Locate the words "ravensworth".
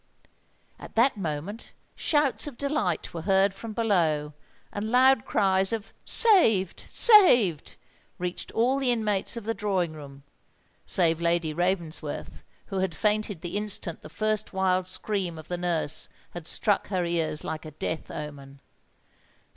11.53-12.41